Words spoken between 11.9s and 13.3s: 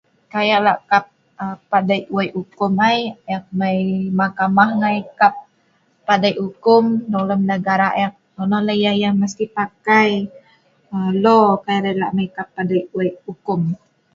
lah' mai kap padei' wei'